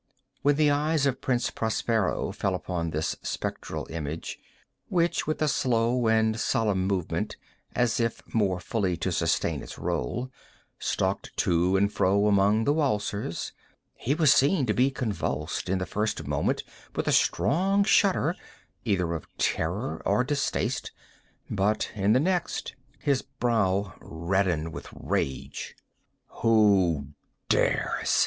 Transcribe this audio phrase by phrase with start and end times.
[0.41, 4.39] When the eyes of Prince Prospero fell upon this spectral image
[4.89, 7.37] (which with a slow and solemn movement,
[7.75, 10.31] as if more fully to sustain its role,
[10.79, 13.51] stalked to and fro among the waltzers)
[13.93, 16.63] he was seen to be convulsed, in the first moment
[16.95, 18.35] with a strong shudder
[18.83, 20.91] either of terror or distaste;
[21.47, 25.75] but, in the next, his brow reddened with rage.
[26.41, 27.09] "Who
[27.49, 28.19] dares?"